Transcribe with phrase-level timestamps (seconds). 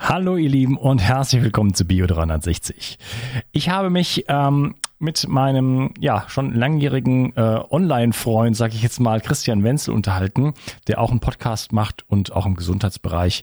[0.00, 2.98] Hallo ihr Lieben und herzlich willkommen zu Bio 360.
[3.50, 9.20] Ich habe mich ähm, mit meinem ja schon langjährigen äh, Online-Freund, sage ich jetzt mal,
[9.20, 10.54] Christian Wenzel unterhalten,
[10.86, 13.42] der auch einen Podcast macht und auch im Gesundheitsbereich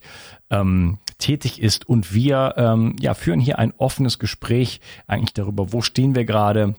[0.49, 1.89] ähm, tätig ist.
[1.89, 6.75] Und wir ähm, ja führen hier ein offenes Gespräch eigentlich darüber, wo stehen wir gerade,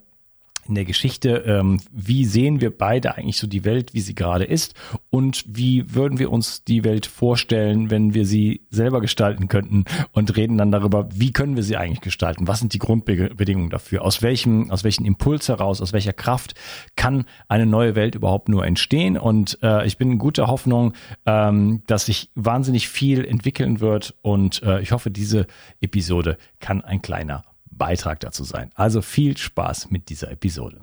[0.69, 4.45] in der Geschichte, ähm, wie sehen wir beide eigentlich so die Welt, wie sie gerade
[4.45, 4.75] ist?
[5.11, 10.37] Und wie würden wir uns die Welt vorstellen, wenn wir sie selber gestalten könnten und
[10.37, 14.23] reden dann darüber, wie können wir sie eigentlich gestalten, was sind die Grundbedingungen dafür, aus
[14.23, 16.54] welchem, aus welchem Impuls heraus, aus welcher Kraft
[16.96, 19.17] kann eine neue Welt überhaupt nur entstehen?
[19.18, 20.93] Und äh, ich bin in guter Hoffnung,
[21.25, 24.14] ähm, dass sich wahnsinnig viel entwickeln wird.
[24.23, 25.46] Und äh, ich hoffe, diese
[25.81, 27.45] Episode kann ein kleiner
[27.79, 28.71] Beitrag dazu sein.
[28.75, 30.80] Also viel Spaß mit dieser Episode.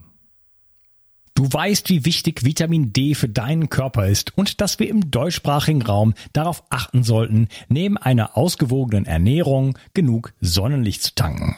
[1.35, 5.81] Du weißt, wie wichtig Vitamin D für deinen Körper ist und dass wir im deutschsprachigen
[5.81, 11.55] Raum darauf achten sollten, neben einer ausgewogenen Ernährung genug Sonnenlicht zu tanken.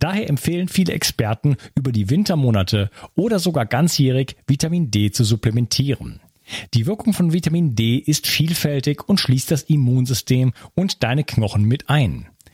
[0.00, 6.20] Daher empfehlen viele Experten über die Wintermonate oder sogar ganzjährig Vitamin D zu supplementieren.
[6.74, 11.88] Die Wirkung von Vitamin D ist vielfältig und schließt das Immunsystem und deine Knochen mit
[11.88, 12.26] ein.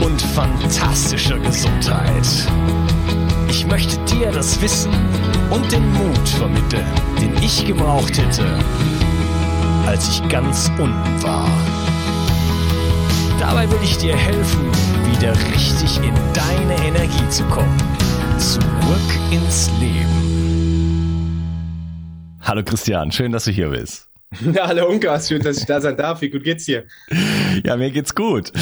[0.00, 2.26] und fantastischer Gesundheit.
[3.48, 4.92] Ich möchte dir das Wissen
[5.50, 6.86] und den Mut vermitteln,
[7.20, 8.44] den ich gebraucht hätte,
[9.86, 11.48] als ich ganz unten war.
[13.38, 14.70] Dabei will ich dir helfen,
[15.12, 17.76] wieder richtig in deine Energie zu kommen.
[18.38, 18.62] Zurück
[19.30, 20.28] ins Leben.
[22.40, 24.07] Hallo Christian, schön, dass du hier bist.
[24.60, 26.20] Hallo Unkas, schön, dass ich da sein darf.
[26.20, 26.84] Wie gut geht's dir?
[27.64, 28.52] Ja, mir geht's gut.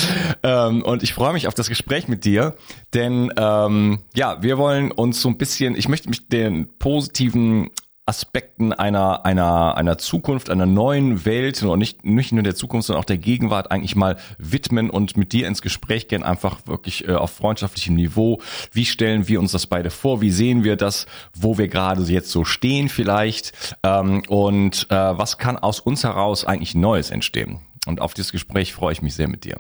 [0.45, 2.55] Ähm, und ich freue mich auf das Gespräch mit dir,
[2.95, 7.71] denn ähm, ja, wir wollen uns so ein bisschen, ich möchte mich den positiven
[8.07, 13.03] Aspekten einer, einer, einer Zukunft, einer neuen Welt und nicht, nicht nur der Zukunft, sondern
[13.03, 17.15] auch der Gegenwart eigentlich mal widmen und mit dir ins Gespräch gehen, einfach wirklich äh,
[17.15, 18.41] auf freundschaftlichem Niveau.
[18.71, 20.21] Wie stellen wir uns das beide vor?
[20.21, 23.77] Wie sehen wir das, wo wir gerade jetzt so stehen vielleicht?
[23.83, 27.59] Ähm, und äh, was kann aus uns heraus eigentlich Neues entstehen?
[27.87, 29.57] Und auf dieses Gespräch freue ich mich sehr mit dir.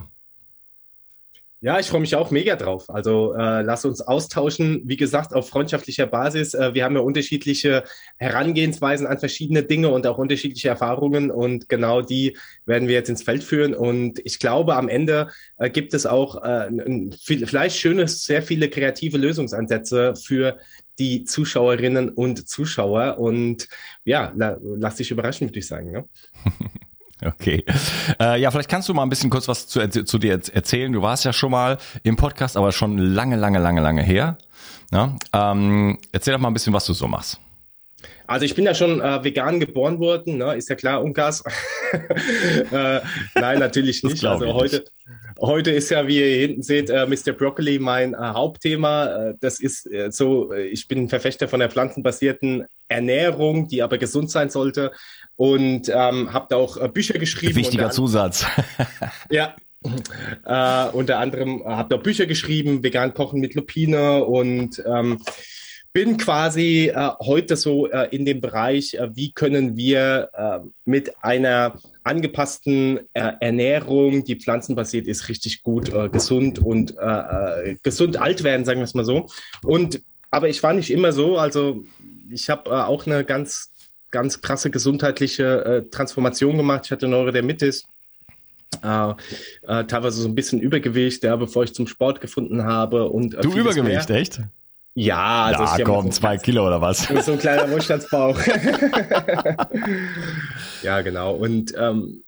[1.60, 2.90] Ja, ich freue mich auch mega drauf.
[2.90, 4.82] Also äh, lass uns austauschen.
[4.84, 6.52] Wie gesagt, auf freundschaftlicher Basis.
[6.52, 7.84] Äh, wir haben ja unterschiedliche
[8.18, 11.30] Herangehensweisen an verschiedene Dinge und auch unterschiedliche Erfahrungen.
[11.30, 12.36] Und genau die
[12.66, 13.74] werden wir jetzt ins Feld führen.
[13.74, 16.68] Und ich glaube, am Ende äh, gibt es auch äh,
[17.24, 20.58] viel, vielleicht schöne, sehr viele kreative Lösungsansätze für
[20.98, 23.18] die Zuschauerinnen und Zuschauer.
[23.18, 23.68] Und
[24.04, 25.90] ja, la, lass dich überraschen, würde ich sagen.
[25.90, 26.04] Ne?
[27.24, 27.64] Okay.
[28.20, 30.92] Äh, ja, vielleicht kannst du mal ein bisschen kurz was zu, zu dir erzählen.
[30.92, 34.36] Du warst ja schon mal im Podcast, aber schon lange, lange, lange, lange her.
[34.92, 35.16] Ja?
[35.32, 37.40] Ähm, erzähl doch mal ein bisschen, was du so machst.
[38.26, 40.56] Also ich bin ja schon äh, vegan geboren worden, ne?
[40.56, 41.42] ist ja klar, Unkas.
[42.72, 43.00] äh,
[43.34, 44.24] nein, natürlich nicht.
[44.24, 44.84] Also heute,
[45.40, 47.32] heute ist ja, wie ihr hinten seht, äh, Mr.
[47.32, 49.06] Broccoli mein äh, Hauptthema.
[49.06, 54.30] Äh, das ist äh, so, ich bin Verfechter von der pflanzenbasierten Ernährung, die aber gesund
[54.30, 54.90] sein sollte
[55.36, 57.56] und ähm, habe da auch äh, Bücher geschrieben.
[57.56, 58.46] Wichtiger Zusatz.
[59.30, 59.54] ja,
[60.44, 65.18] äh, unter anderem habe da Bücher geschrieben, vegan kochen mit Lupine und ähm,
[65.92, 71.24] bin quasi äh, heute so äh, in dem Bereich, äh, wie können wir äh, mit
[71.24, 76.94] einer angepassten äh, Ernährung, die pflanzenbasiert ist, richtig gut, äh, gesund und
[77.82, 79.26] gesund alt werden, sagen wir es mal so.
[79.62, 81.38] Und aber ich war nicht immer so.
[81.38, 81.84] Also
[82.30, 83.72] ich habe auch eine ganz
[84.16, 86.86] ganz krasse gesundheitliche Transformation gemacht.
[86.86, 87.86] Ich hatte Neurodermitis.
[88.82, 89.10] Äh,
[89.66, 93.08] äh, teilweise so ein bisschen Übergewicht, ja, bevor ich zum Sport gefunden habe.
[93.08, 94.18] Und, äh, du Übergewicht, mehr.
[94.18, 94.40] echt?
[94.94, 97.06] Ja, also ja, komm, so zwei Kilo oder was?
[97.24, 98.38] So ein kleiner Wohlstandsbauch.
[100.82, 101.34] ja, genau.
[101.34, 102.24] Und ähm,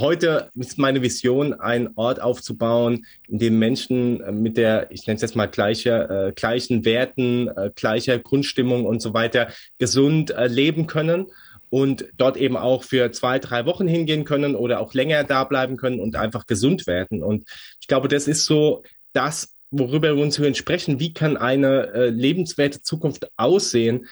[0.00, 5.16] heute ist meine Vision, einen Ort aufzubauen, in dem Menschen äh, mit der, ich nenne
[5.16, 9.48] es jetzt mal gleiche, äh, gleichen Werten, äh, gleicher Grundstimmung und so weiter
[9.78, 11.26] gesund äh, leben können
[11.70, 15.76] und dort eben auch für zwei, drei Wochen hingehen können oder auch länger da bleiben
[15.76, 17.22] können und einfach gesund werden.
[17.22, 17.44] Und
[17.80, 18.82] ich glaube, das ist so
[19.12, 24.06] das, worüber wir uns hier sprechen, wie kann eine äh, lebenswerte Zukunft aussehen,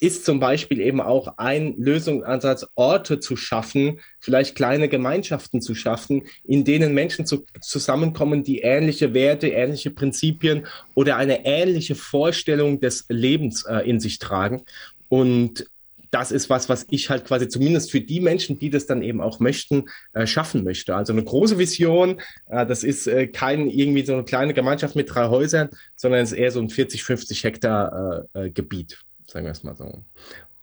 [0.00, 6.22] ist zum Beispiel eben auch ein Lösungsansatz, Orte zu schaffen, vielleicht kleine Gemeinschaften zu schaffen,
[6.44, 13.06] in denen Menschen zu, zusammenkommen, die ähnliche Werte, ähnliche Prinzipien oder eine ähnliche Vorstellung des
[13.08, 14.64] Lebens äh, in sich tragen.
[15.08, 15.66] Und
[16.10, 19.20] das ist was, was ich halt quasi zumindest für die Menschen, die das dann eben
[19.20, 20.94] auch möchten, äh, schaffen möchte.
[20.94, 25.12] Also eine große Vision, äh, das ist äh, kein irgendwie so eine kleine Gemeinschaft mit
[25.12, 29.46] drei Häusern, sondern es ist eher so ein 40, 50 Hektar äh, äh, Gebiet, sagen
[29.46, 30.02] wir es mal so.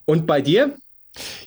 [0.06, 0.75] Und bei dir?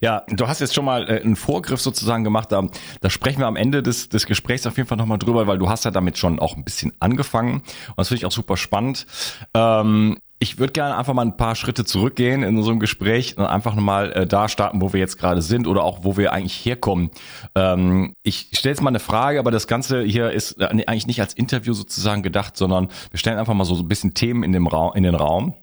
[0.01, 2.53] Ja, du hast jetzt schon mal äh, einen Vorgriff sozusagen gemacht.
[2.53, 2.69] Da,
[3.01, 5.69] da sprechen wir am Ende des, des Gesprächs auf jeden Fall nochmal drüber, weil du
[5.69, 7.55] hast ja damit schon auch ein bisschen angefangen.
[7.89, 9.07] Und das finde ich auch super spannend.
[9.55, 13.75] Ähm, ich würde gerne einfach mal ein paar Schritte zurückgehen in unserem Gespräch und einfach
[13.75, 17.11] nochmal äh, da starten, wo wir jetzt gerade sind oder auch wo wir eigentlich herkommen.
[17.55, 21.21] Ähm, ich stelle jetzt mal eine Frage, aber das Ganze hier ist äh, eigentlich nicht
[21.21, 24.53] als Interview sozusagen gedacht, sondern wir stellen einfach mal so, so ein bisschen Themen in,
[24.53, 25.55] dem Raum, in den Raum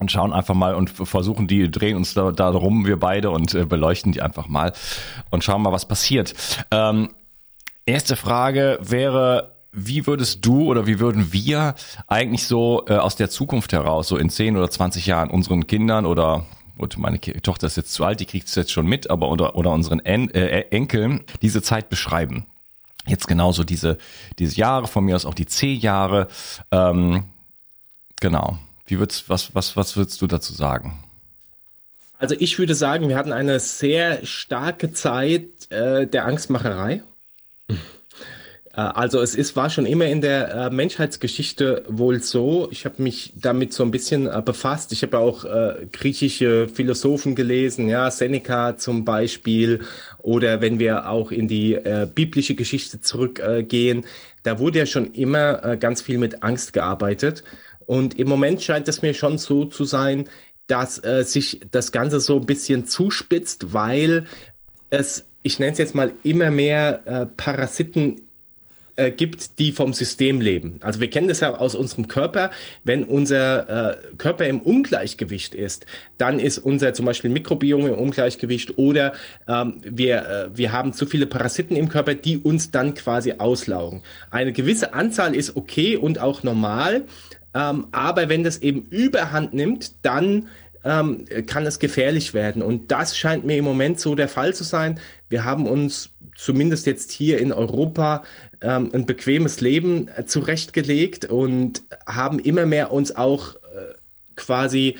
[0.00, 3.54] und schauen einfach mal und versuchen die, drehen uns da, da rum, wir beide, und
[3.54, 4.72] äh, beleuchten die einfach mal
[5.30, 6.34] und schauen mal, was passiert.
[6.70, 7.10] Ähm,
[7.86, 11.74] erste Frage wäre, wie würdest du oder wie würden wir
[12.08, 16.06] eigentlich so äh, aus der Zukunft heraus, so in 10 oder 20 Jahren unseren Kindern
[16.06, 16.44] oder
[16.78, 19.54] gut, meine Tochter ist jetzt zu alt, die kriegt es jetzt schon mit, aber oder,
[19.54, 22.46] oder unseren en äh, Enkeln diese Zeit beschreiben?
[23.06, 23.98] Jetzt genauso diese,
[24.38, 26.28] diese Jahre, von mir aus auch die C-Jahre.
[26.70, 27.24] Ähm,
[28.20, 28.58] genau.
[28.90, 31.04] Wie würdest, was, was, was würdest du dazu sagen?
[32.18, 37.02] Also ich würde sagen, wir hatten eine sehr starke Zeit äh, der Angstmacherei.
[38.72, 42.68] Äh, also es ist, war schon immer in der äh, Menschheitsgeschichte wohl so.
[42.70, 44.92] Ich habe mich damit so ein bisschen äh, befasst.
[44.92, 49.80] Ich habe auch äh, griechische Philosophen gelesen, ja, Seneca zum Beispiel,
[50.18, 54.04] oder wenn wir auch in die äh, biblische Geschichte zurückgehen,
[54.42, 57.44] da wurde ja schon immer äh, ganz viel mit Angst gearbeitet.
[57.90, 60.28] Und im Moment scheint es mir schon so zu sein,
[60.68, 64.26] dass äh, sich das Ganze so ein bisschen zuspitzt, weil
[64.90, 68.20] es, ich nenne es jetzt mal, immer mehr äh, Parasiten
[68.94, 70.76] äh, gibt, die vom System leben.
[70.82, 72.52] Also wir kennen das ja aus unserem Körper.
[72.84, 75.84] Wenn unser äh, Körper im Ungleichgewicht ist,
[76.16, 79.14] dann ist unser zum Beispiel Mikrobiom im Ungleichgewicht oder
[79.48, 84.02] ähm, wir, äh, wir haben zu viele Parasiten im Körper, die uns dann quasi auslaugen.
[84.30, 87.06] Eine gewisse Anzahl ist okay und auch normal,
[87.54, 90.48] ähm, aber wenn das eben überhand nimmt, dann
[90.84, 92.62] ähm, kann es gefährlich werden.
[92.62, 94.98] Und das scheint mir im Moment so der Fall zu sein.
[95.28, 98.22] Wir haben uns zumindest jetzt hier in Europa
[98.62, 103.58] ähm, ein bequemes Leben äh, zurechtgelegt und haben immer mehr uns auch äh,
[104.36, 104.96] quasi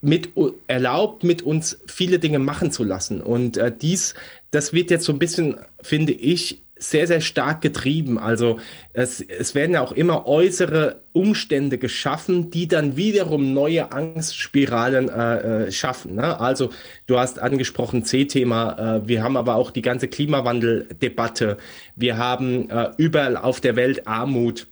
[0.00, 0.30] mit
[0.66, 3.20] erlaubt, mit uns viele Dinge machen zu lassen.
[3.20, 4.14] Und äh, dies,
[4.50, 8.18] das wird jetzt so ein bisschen, finde ich, sehr, sehr stark getrieben.
[8.18, 8.58] Also
[8.92, 15.66] es, es werden ja auch immer äußere Umstände geschaffen, die dann wiederum neue Angstspiralen äh,
[15.66, 16.16] äh, schaffen.
[16.16, 16.40] Ne?
[16.40, 16.70] Also
[17.06, 21.58] du hast angesprochen C-Thema, äh, wir haben aber auch die ganze Klimawandeldebatte,
[21.96, 24.66] wir haben äh, überall auf der Welt Armut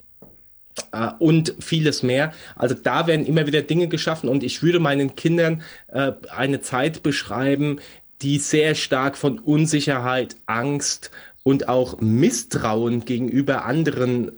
[0.95, 2.33] Uh, und vieles mehr.
[2.57, 5.63] Also da werden immer wieder Dinge geschaffen und ich würde meinen Kindern
[5.93, 7.81] uh, eine Zeit beschreiben,
[8.23, 11.11] die sehr stark von Unsicherheit, Angst
[11.43, 14.33] und auch Misstrauen gegenüber anderen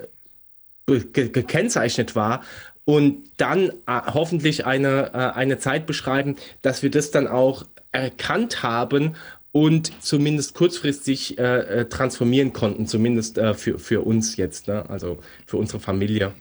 [0.86, 2.42] gekennzeichnet war
[2.84, 8.62] und dann äh, hoffentlich eine, äh, eine Zeit beschreiben, dass wir das dann auch erkannt
[8.62, 9.14] haben
[9.52, 14.88] und zumindest kurzfristig äh, äh transformieren konnten, zumindest äh, für, für uns jetzt, ne?
[14.88, 16.32] also für unsere Familie.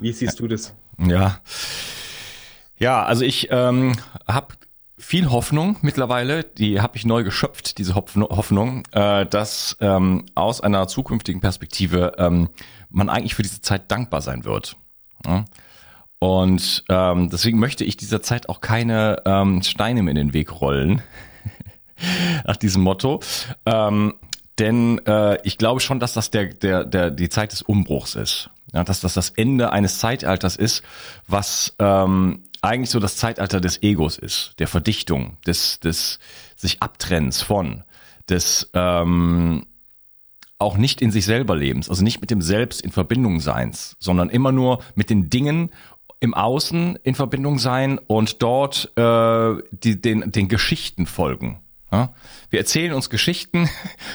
[0.00, 0.74] Wie siehst du das?
[0.98, 1.40] Ja.
[2.78, 4.54] Ja, also ich ähm, habe
[5.04, 10.88] viel Hoffnung mittlerweile, die habe ich neu geschöpft, diese Hoffnung, äh, dass ähm, aus einer
[10.88, 12.48] zukünftigen Perspektive ähm,
[12.88, 14.76] man eigentlich für diese Zeit dankbar sein wird.
[15.26, 15.44] Ja?
[16.18, 21.02] Und ähm, deswegen möchte ich dieser Zeit auch keine ähm, Steine in den Weg rollen.
[22.46, 23.20] Nach diesem Motto.
[23.66, 24.14] Ähm,
[24.58, 28.50] denn äh, ich glaube schon, dass das der, der, der, die Zeit des Umbruchs ist.
[28.72, 30.82] Ja, dass das das Ende eines Zeitalters ist,
[31.28, 36.18] was ähm, eigentlich so das Zeitalter des Egos ist, der Verdichtung, des, des
[36.56, 37.84] sich Abtrennens von,
[38.28, 39.66] des ähm,
[40.58, 44.30] auch nicht in sich selber Lebens, also nicht mit dem Selbst in Verbindung Seins, sondern
[44.30, 45.70] immer nur mit den Dingen
[46.20, 51.60] im Außen in Verbindung sein und dort äh, die, den, den Geschichten folgen.
[52.50, 53.68] Wir erzählen uns Geschichten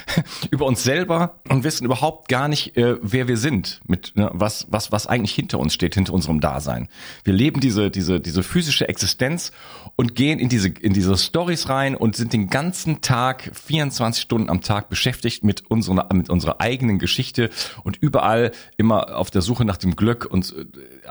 [0.52, 4.68] über uns selber und wissen überhaupt gar nicht, äh, wer wir sind, mit ne, was
[4.70, 6.88] was was eigentlich hinter uns steht, hinter unserem Dasein.
[7.24, 9.52] Wir leben diese diese diese physische Existenz
[9.96, 14.50] und gehen in diese in diese Stories rein und sind den ganzen Tag 24 Stunden
[14.50, 17.50] am Tag beschäftigt mit unserer mit unserer eigenen Geschichte
[17.84, 20.66] und überall immer auf der Suche nach dem Glück und äh,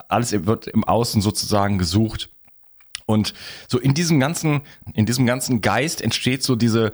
[0.08, 2.30] alles wird im Außen sozusagen gesucht
[3.08, 3.32] und
[3.68, 4.60] so in diesem ganzen,
[4.92, 6.92] in diesem ganzen Geist entsteht so diese,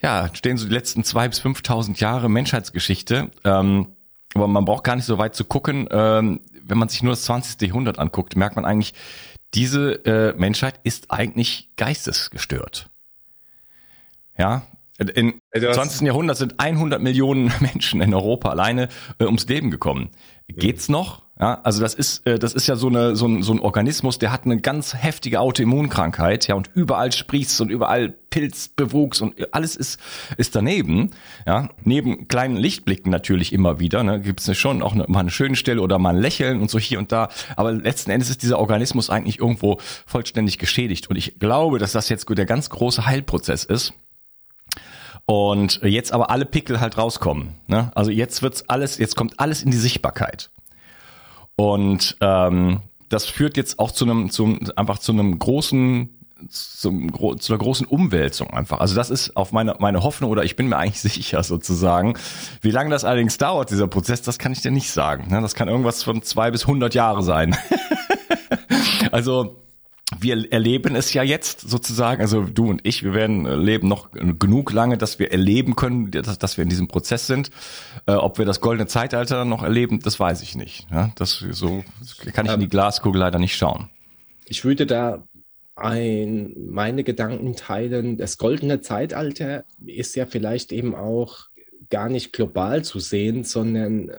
[0.00, 3.30] ja, stehen so die letzten zwei bis 5.000 Jahre Menschheitsgeschichte.
[3.44, 3.88] Ähm,
[4.32, 5.86] aber man braucht gar nicht so weit zu gucken.
[5.90, 7.60] Ähm, wenn man sich nur das 20.
[7.60, 8.94] Jahrhundert anguckt, merkt man eigentlich,
[9.52, 12.88] diese äh, Menschheit ist eigentlich geistesgestört.
[14.38, 14.62] Ja,
[15.14, 16.06] im 20.
[16.06, 18.88] Jahrhundert sind 100 Millionen Menschen in Europa alleine
[19.18, 20.08] äh, ums Leben gekommen.
[20.56, 21.22] Geht's noch?
[21.40, 24.18] Ja, also das ist, äh, das ist ja so, eine, so, ein, so ein Organismus,
[24.18, 29.74] der hat eine ganz heftige Autoimmunkrankheit, ja, und überall sprießt und überall Pilzbewuchs und alles
[29.74, 29.98] ist,
[30.36, 31.12] ist daneben.
[31.46, 35.30] Ja, neben kleinen Lichtblicken natürlich immer wieder, ne, gibt es schon auch eine, mal eine
[35.30, 37.30] schöne Stelle oder mal ein Lächeln und so hier und da.
[37.56, 41.08] Aber letzten Endes ist dieser Organismus eigentlich irgendwo vollständig geschädigt.
[41.08, 43.94] Und ich glaube, dass das jetzt der ganz große Heilprozess ist.
[45.30, 47.54] Und jetzt aber alle Pickel halt rauskommen.
[47.68, 47.92] Ne?
[47.94, 50.50] Also jetzt wird's alles, jetzt kommt alles in die Sichtbarkeit.
[51.54, 56.10] Und ähm, das führt jetzt auch zu einem, zum, einfach zu einem großen,
[56.48, 58.80] zum, zu einer großen Umwälzung einfach.
[58.80, 62.14] Also das ist auf meine, meine Hoffnung oder ich bin mir eigentlich sicher sozusagen.
[62.60, 65.28] Wie lange das allerdings dauert, dieser Prozess, das kann ich dir nicht sagen.
[65.30, 65.40] Ne?
[65.40, 67.56] Das kann irgendwas von zwei bis hundert Jahre sein.
[69.12, 69.62] also
[70.18, 74.10] wir erleben es ja jetzt sozusagen, also du und ich, wir werden äh, leben noch
[74.10, 77.50] genug lange, dass wir erleben können, dass, dass wir in diesem Prozess sind.
[78.06, 80.86] Äh, ob wir das goldene Zeitalter noch erleben, das weiß ich nicht.
[80.90, 81.84] Ja, das so
[82.32, 83.88] kann ich in die ähm, Glaskugel leider nicht schauen.
[84.46, 85.22] Ich würde da
[85.76, 88.16] ein, meine Gedanken teilen.
[88.16, 91.50] Das goldene Zeitalter ist ja vielleicht eben auch
[91.88, 94.10] gar nicht global zu sehen, sondern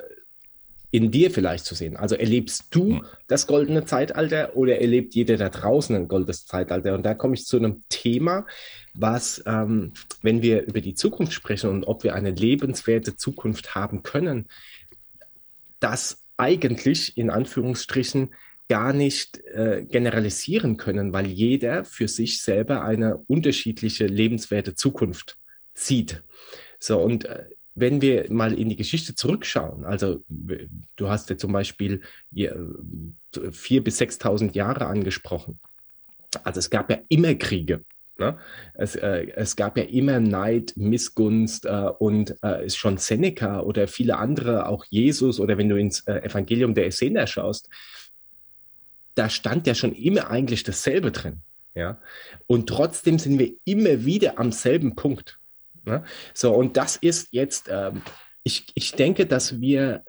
[0.91, 1.95] in dir vielleicht zu sehen.
[1.95, 3.05] Also erlebst du hm.
[3.27, 6.93] das goldene Zeitalter oder erlebt jeder da draußen ein goldenes Zeitalter?
[6.93, 8.45] Und da komme ich zu einem Thema,
[8.93, 14.03] was, ähm, wenn wir über die Zukunft sprechen und ob wir eine lebenswerte Zukunft haben
[14.03, 14.47] können,
[15.79, 18.33] das eigentlich in Anführungsstrichen
[18.67, 25.37] gar nicht äh, generalisieren können, weil jeder für sich selber eine unterschiedliche lebenswerte Zukunft
[25.73, 26.23] sieht.
[26.79, 30.23] So, und äh, wenn wir mal in die Geschichte zurückschauen, also
[30.95, 32.01] du hast ja zum Beispiel
[33.51, 35.59] vier bis 6.000 Jahre angesprochen.
[36.43, 37.83] Also es gab ja immer Kriege.
[38.17, 38.37] Ne?
[38.75, 43.87] Es, äh, es, gab ja immer Neid, Missgunst äh, und äh, ist schon Seneca oder
[43.87, 47.69] viele andere, auch Jesus oder wenn du ins äh, Evangelium der Essener schaust,
[49.15, 51.41] da stand ja schon immer eigentlich dasselbe drin.
[51.73, 51.99] Ja?
[52.47, 55.39] Und trotzdem sind wir immer wieder am selben Punkt.
[55.85, 56.03] Ne?
[56.33, 58.01] So, und das ist jetzt, ähm,
[58.43, 60.03] ich, ich denke, dass wir,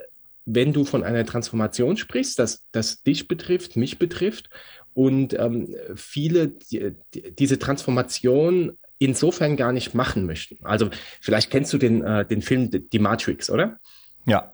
[0.45, 4.51] wenn du von einer Transformation sprichst, dass das dich betrifft, mich betrifft
[4.95, 10.65] und ähm, viele die, die, diese Transformation insofern gar nicht machen möchten.
[10.65, 10.89] Also
[11.21, 13.79] vielleicht kennst du den, äh, den Film Die Matrix, oder?
[14.27, 14.53] Ja,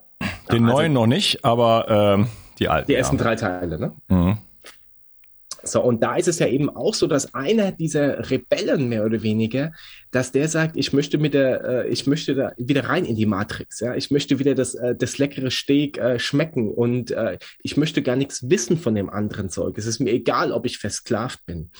[0.50, 2.86] den also, neuen noch nicht, aber ähm, die alten.
[2.86, 3.22] Die ersten ja.
[3.22, 3.92] drei Teile, ne?
[4.08, 4.38] Mhm.
[5.72, 9.22] So, und da ist es ja eben auch so, dass einer dieser Rebellen mehr oder
[9.22, 9.72] weniger,
[10.10, 13.26] dass der sagt, ich möchte mit der, äh, ich möchte da wieder rein in die
[13.26, 17.76] Matrix, ja, ich möchte wieder das, äh, das leckere Steak äh, schmecken und äh, ich
[17.76, 19.76] möchte gar nichts wissen von dem anderen Zeug.
[19.78, 21.70] Es ist mir egal, ob ich versklavt bin.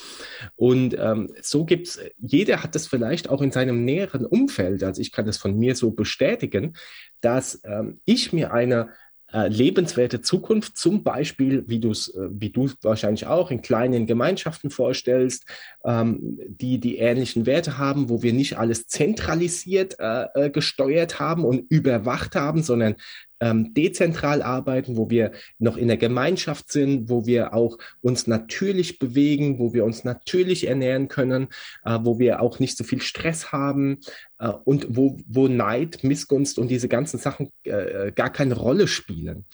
[0.57, 5.12] Und ähm, so gibt's, jeder hat das vielleicht auch in seinem näheren Umfeld, also ich
[5.12, 6.75] kann das von mir so bestätigen,
[7.21, 8.90] dass ähm, ich mir eine
[9.32, 14.06] äh, lebenswerte Zukunft, zum Beispiel, wie du es, äh, wie du wahrscheinlich auch in kleinen
[14.06, 15.44] Gemeinschaften vorstellst,
[15.85, 21.44] ähm, die die ähnlichen Werte haben, wo wir nicht alles zentralisiert äh, äh gesteuert haben
[21.44, 22.97] und überwacht haben, sondern
[23.40, 28.99] ähm, dezentral arbeiten, wo wir noch in der Gemeinschaft sind, wo wir auch uns natürlich
[28.99, 31.49] bewegen, wo wir uns natürlich ernähren können,
[31.85, 33.99] äh, wo wir auch nicht so viel Stress haben
[34.38, 39.45] äh, und wo, wo Neid, Missgunst und diese ganzen Sachen äh, gar keine Rolle spielen.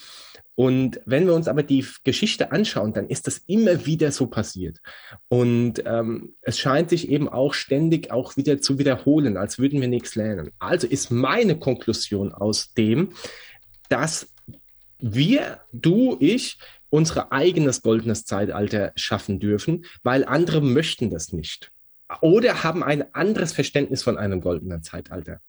[0.57, 4.79] Und wenn wir uns aber die Geschichte anschauen, dann ist das immer wieder so passiert.
[5.29, 9.89] Und ähm, es scheint sich eben auch ständig auch wieder zu wiederholen, als würden wir
[9.89, 10.53] nichts lernen.
[10.61, 13.11] Also ist meine Konklusion aus dem,
[13.89, 14.29] dass
[14.99, 16.59] wir, du, ich,
[16.91, 21.73] unser eigenes goldenes Zeitalter schaffen dürfen, weil andere möchten das nicht.
[22.21, 25.41] Oder haben ein anderes Verständnis von einem goldenen Zeitalter.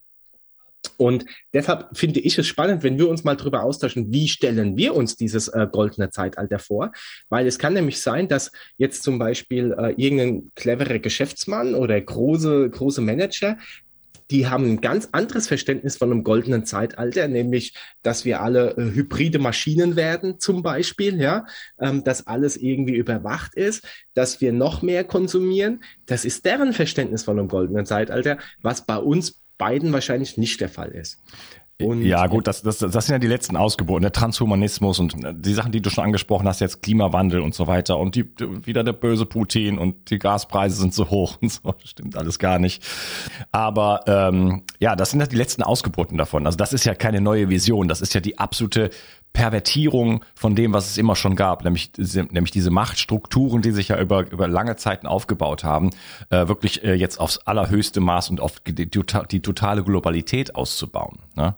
[0.97, 4.95] Und deshalb finde ich es spannend, wenn wir uns mal darüber austauschen, wie stellen wir
[4.95, 6.91] uns dieses äh, goldene Zeitalter vor?
[7.29, 12.69] Weil es kann nämlich sein, dass jetzt zum Beispiel äh, irgendein cleverer Geschäftsmann oder große,
[12.69, 13.57] große Manager
[14.31, 18.91] die haben ein ganz anderes Verständnis von einem goldenen Zeitalter, nämlich, dass wir alle äh,
[18.93, 21.45] hybride Maschinen werden, zum Beispiel, ja,
[21.79, 25.83] ähm, dass alles irgendwie überwacht ist, dass wir noch mehr konsumieren.
[26.05, 30.69] Das ist deren Verständnis von einem goldenen Zeitalter, was bei uns beiden wahrscheinlich nicht der
[30.69, 31.21] Fall ist.
[31.81, 35.33] Und ja, gut, das, das, das sind ja die letzten Ausgeburten, der Transhumanismus und äh,
[35.35, 38.25] die Sachen, die du schon angesprochen hast, jetzt Klimawandel und so weiter und die,
[38.65, 42.59] wieder der böse Putin und die Gaspreise sind so hoch und so, stimmt alles gar
[42.59, 42.81] nicht.
[43.51, 46.45] Aber ähm, ja, das sind ja die letzten Ausgeburten davon.
[46.45, 48.89] Also das ist ja keine neue Vision, das ist ja die absolute
[49.33, 53.99] Pervertierung von dem, was es immer schon gab, nämlich, nämlich diese Machtstrukturen, die sich ja
[53.99, 55.89] über, über lange Zeiten aufgebaut haben,
[56.29, 59.01] äh, wirklich äh, jetzt aufs allerhöchste Maß und auf die, die,
[59.31, 61.19] die totale Globalität auszubauen.
[61.35, 61.53] Ne?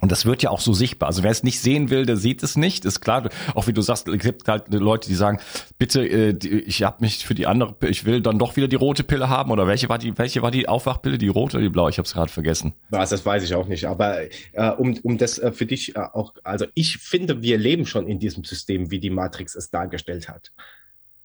[0.00, 1.08] Und das wird ja auch so sichtbar.
[1.08, 2.84] Also wer es nicht sehen will, der sieht es nicht.
[2.84, 3.28] Ist klar.
[3.54, 5.40] Auch wie du sagst, es gibt halt Leute, die sagen,
[5.78, 9.02] bitte, äh, ich habe mich für die andere, ich will dann doch wieder die rote
[9.02, 9.50] Pille haben.
[9.50, 11.90] Oder welche war die, welche war die Aufwachpille, die rote oder die blaue?
[11.90, 12.74] Ich habe es gerade vergessen.
[12.90, 13.86] Was, das weiß ich auch nicht.
[13.86, 14.20] Aber
[14.52, 18.06] äh, um, um das äh, für dich äh, auch, also ich finde, wir leben schon
[18.06, 20.52] in diesem System, wie die Matrix es dargestellt hat.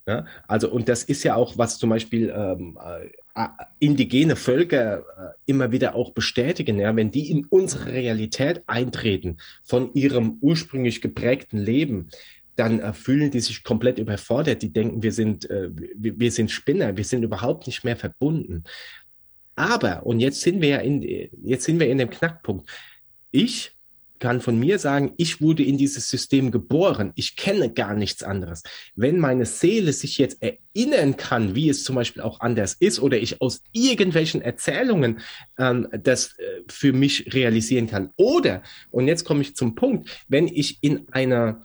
[0.05, 3.47] Ja, also, und das ist ja auch, was zum Beispiel ähm, äh,
[3.79, 5.03] indigene Völker äh,
[5.45, 11.57] immer wieder auch bestätigen, ja, wenn die in unsere Realität eintreten von ihrem ursprünglich geprägten
[11.57, 12.09] Leben,
[12.57, 14.61] dann äh, fühlen die sich komplett überfordert.
[14.61, 18.65] Die denken, wir sind, äh, wir, wir sind Spinner, wir sind überhaupt nicht mehr verbunden.
[19.55, 21.01] Aber, und jetzt sind wir ja in,
[21.43, 22.69] jetzt sind wir in dem Knackpunkt.
[23.31, 23.71] Ich
[24.23, 27.11] kann von mir sagen, ich wurde in dieses System geboren.
[27.15, 28.63] Ich kenne gar nichts anderes.
[28.95, 33.17] Wenn meine Seele sich jetzt erinnern kann, wie es zum Beispiel auch anders ist, oder
[33.17, 35.19] ich aus irgendwelchen Erzählungen
[35.59, 40.47] ähm, das äh, für mich realisieren kann, oder, und jetzt komme ich zum Punkt, wenn
[40.47, 41.61] ich in einer,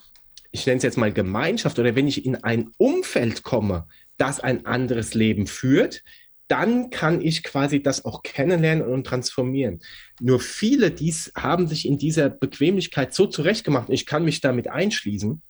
[0.51, 4.67] ich nenne es jetzt mal Gemeinschaft, oder wenn ich in ein Umfeld komme, das ein
[4.67, 6.03] anderes Leben führt,
[6.49, 9.81] dann kann ich quasi das auch kennenlernen und transformieren.
[10.21, 15.43] Nur viele dies haben sich in dieser Bequemlichkeit so zurechtgemacht, ich kann mich damit einschließen,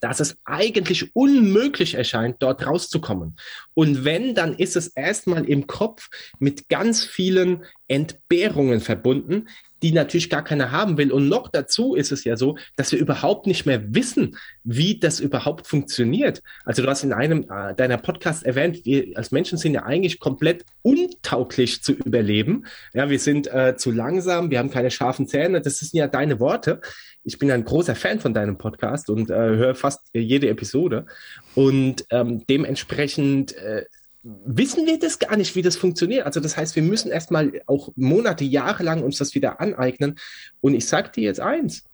[0.00, 3.36] dass es eigentlich unmöglich erscheint, dort rauszukommen.
[3.74, 6.08] Und wenn, dann ist es erstmal im Kopf
[6.38, 9.46] mit ganz vielen Entbehrungen verbunden,
[9.82, 11.12] die natürlich gar keiner haben will.
[11.12, 15.20] Und noch dazu ist es ja so, dass wir überhaupt nicht mehr wissen, wie das
[15.20, 16.42] überhaupt funktioniert.
[16.64, 20.20] Also du hast in einem äh, deiner Podcasts erwähnt, wir als Menschen sind ja eigentlich
[20.20, 22.66] komplett untauglich zu überleben.
[22.92, 25.60] Ja, wir sind äh, zu langsam, wir haben keine scharfen Zähne.
[25.60, 26.80] Das sind ja deine Worte.
[27.22, 31.06] Ich bin ein großer Fan von deinem Podcast und äh, höre fast jede Episode.
[31.54, 33.84] Und ähm, dementsprechend äh,
[34.22, 36.26] wissen wir das gar nicht, wie das funktioniert.
[36.26, 40.16] Also das heißt, wir müssen erstmal auch Monate, Jahre lang uns das wieder aneignen.
[40.60, 41.84] Und ich sage dir jetzt eins,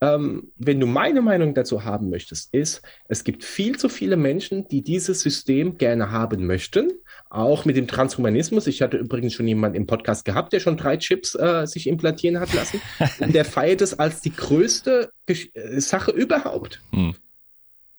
[0.00, 4.68] ähm, wenn du meine Meinung dazu haben möchtest, ist, es gibt viel zu viele Menschen,
[4.68, 6.92] die dieses System gerne haben möchten,
[7.30, 8.68] auch mit dem Transhumanismus.
[8.68, 12.38] Ich hatte übrigens schon jemanden im Podcast gehabt, der schon drei Chips äh, sich implantieren
[12.38, 12.80] hat lassen.
[13.18, 16.80] Und der feiert es als die größte Gesch äh, Sache überhaupt.
[16.92, 17.14] Hm.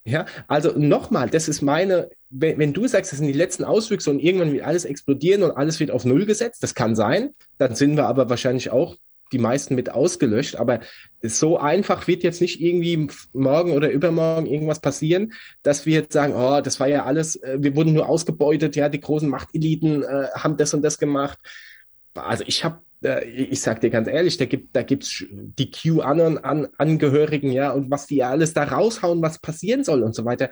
[0.05, 4.09] Ja, also nochmal, das ist meine, wenn, wenn, du sagst, das sind die letzten Auswüchse
[4.09, 7.75] und irgendwann wird alles explodieren und alles wird auf Null gesetzt, das kann sein, dann
[7.75, 8.95] sind wir aber wahrscheinlich auch
[9.31, 10.55] die meisten mit ausgelöscht.
[10.55, 10.79] Aber
[11.21, 15.33] so einfach wird jetzt nicht irgendwie morgen oder übermorgen irgendwas passieren,
[15.63, 18.89] dass wir jetzt sagen, oh, das war ja alles, äh, wir wurden nur ausgebeutet, ja,
[18.89, 21.39] die großen Machteliten äh, haben das und das gemacht.
[22.23, 27.71] Also ich habe ich sag dir ganz ehrlich, da gibt da gibt's die Q-Angehörigen, ja,
[27.71, 30.49] und was die alles da raushauen, was passieren soll und so weiter.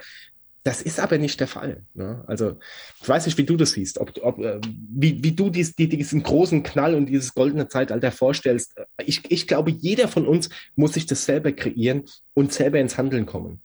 [0.64, 1.84] Das ist aber nicht der Fall.
[1.94, 2.26] Ne?
[2.28, 2.58] Also
[3.02, 5.88] ich weiß nicht, wie du das siehst, ob, ob äh, wie, wie du dies, die,
[5.88, 8.76] diesen großen Knall und dieses goldene Zeitalter vorstellst.
[9.06, 12.04] Ich, ich glaube, jeder von uns muss sich das selber kreieren
[12.34, 13.62] und selber ins Handeln kommen.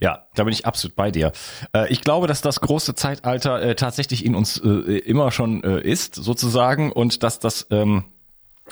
[0.00, 1.32] Ja, da bin ich absolut bei dir.
[1.74, 6.14] Äh, ich glaube, dass das große Zeitalter äh, tatsächlich in uns äh, immer schon ist,
[6.14, 8.04] sozusagen, und dass das ähm,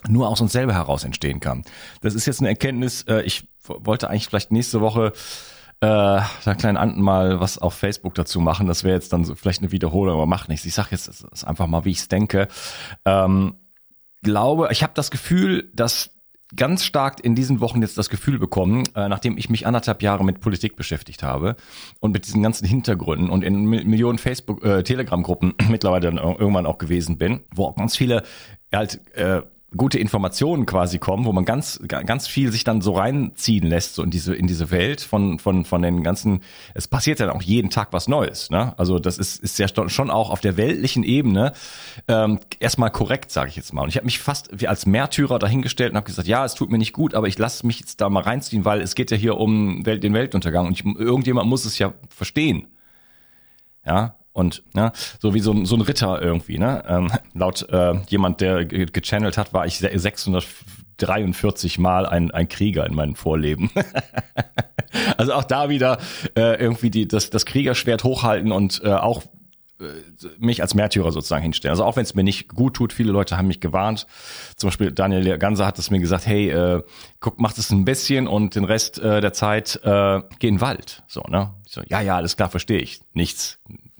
[0.08, 1.64] nur aus uns selber heraus entstehen kann.
[2.00, 5.12] Das ist jetzt eine Erkenntnis, ich wollte eigentlich vielleicht nächste Woche
[5.80, 8.66] äh, da kleinen Anden mal was auf Facebook dazu machen.
[8.66, 10.66] Das wäre jetzt dann so vielleicht eine Wiederholung, aber macht nichts.
[10.66, 12.48] Ich sage jetzt das einfach mal, wie ich es denke.
[13.04, 13.54] Ähm,
[14.22, 16.10] glaube, ich habe das Gefühl, dass
[16.56, 20.24] ganz stark in diesen Wochen jetzt das Gefühl bekommen, äh, nachdem ich mich anderthalb Jahre
[20.24, 21.56] mit Politik beschäftigt habe
[22.00, 26.78] und mit diesen ganzen Hintergründen und in Millionen Facebook, äh, Telegram-Gruppen mittlerweile dann irgendwann auch
[26.78, 28.22] gewesen bin, wo auch ganz viele
[28.72, 29.42] halt äh,
[29.76, 34.02] gute Informationen quasi kommen, wo man ganz ganz viel sich dann so reinziehen lässt so
[34.02, 36.40] in diese in diese Welt von von von den ganzen
[36.72, 38.72] es passiert ja auch jeden Tag was Neues, ne?
[38.78, 41.52] Also das ist ist ja schon auch auf der weltlichen Ebene
[42.08, 43.82] ähm, erstmal korrekt, sage ich jetzt mal.
[43.82, 46.70] Und ich habe mich fast wie als Märtyrer dahingestellt und habe gesagt, ja, es tut
[46.70, 49.18] mir nicht gut, aber ich lasse mich jetzt da mal reinziehen, weil es geht ja
[49.18, 52.68] hier um Welt, den Weltuntergang und ich, irgendjemand muss es ja verstehen.
[53.84, 56.58] Ja, und ne, so wie so ein, so ein Ritter irgendwie.
[56.58, 56.82] Ne?
[56.88, 62.94] Ähm, laut äh, jemand, der gechannelt hat, war ich 643 Mal ein, ein Krieger in
[62.94, 63.70] meinem Vorleben.
[65.16, 65.98] also auch da wieder
[66.36, 69.24] äh, irgendwie die, das, das Kriegerschwert hochhalten und äh, auch
[69.80, 69.84] äh,
[70.38, 71.72] mich als Märtyrer sozusagen hinstellen.
[71.72, 74.06] Also auch wenn es mir nicht gut tut, viele Leute haben mich gewarnt.
[74.56, 76.82] Zum Beispiel Daniel Ganser hat es mir gesagt, hey, äh,
[77.20, 80.60] guck, mach das ein bisschen und den Rest äh, der Zeit äh, geh in den
[80.60, 81.02] Wald.
[81.06, 81.54] So, ne?
[81.66, 83.00] Ich so, ja, ja, alles klar, verstehe ich.
[83.12, 83.58] Nichts,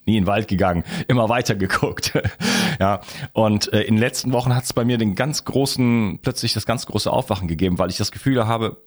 [0.09, 2.13] nie in den Wald gegangen, immer weiter geguckt.
[2.81, 3.01] ja,
[3.33, 6.67] und äh, in den letzten Wochen hat es bei mir den ganz großen, plötzlich das
[6.67, 8.83] ganz große Aufwachen gegeben, weil ich das Gefühl habe,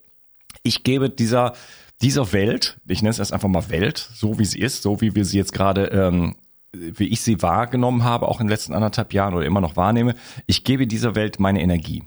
[0.64, 1.54] ich gebe dieser
[2.02, 5.14] dieser Welt, ich nenne es erst einfach mal Welt, so wie sie ist, so wie
[5.14, 6.36] wir sie jetzt gerade ähm,
[6.74, 10.16] wie ich sie wahrgenommen habe, auch in den letzten anderthalb Jahren oder immer noch wahrnehme,
[10.48, 12.04] ich gebe dieser Welt meine Energie.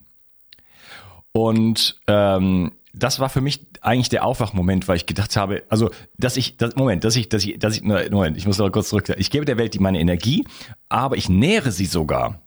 [1.33, 6.37] Und ähm, das war für mich eigentlich der Aufwachmoment, weil ich gedacht habe, also, dass
[6.37, 9.13] ich, das, Moment, dass ich, dass ich, dass ich, Moment, ich muss noch kurz zurück.
[9.19, 10.45] Ich gebe der Welt die meine Energie,
[10.89, 12.41] aber ich nähere sie sogar.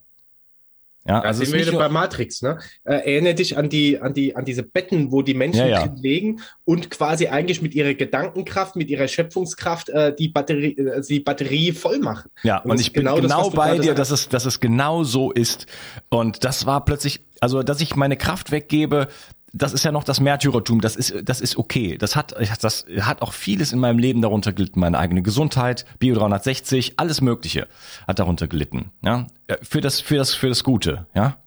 [1.08, 2.60] Ja, da also sind wir wieder bei Matrix, ne?
[2.84, 5.96] Äh, erinnere dich an die, an die, an diese Betten, wo die Menschen ja, ja.
[5.96, 11.22] legen und quasi eigentlich mit ihrer Gedankenkraft, mit ihrer Schöpfungskraft äh, die Batterie, äh, die
[11.22, 12.30] Batterie voll machen.
[12.44, 15.06] Ja, und, und ich bin genau, genau das, bei dir, dass es, dass es genau
[15.06, 15.66] so ist.
[16.10, 19.08] Und das war plötzlich, also, dass ich meine Kraft weggebe,
[19.54, 21.98] das ist ja noch das Märtyrertum, das ist, das ist okay.
[21.98, 24.80] Das hat, das hat auch vieles in meinem Leben darunter gelitten.
[24.80, 27.68] Meine eigene Gesundheit, Bio 360, alles Mögliche
[28.08, 28.92] hat darunter gelitten.
[29.02, 29.28] Ja,
[29.62, 31.08] für das, für das, für das Gute.
[31.16, 31.38] Ja,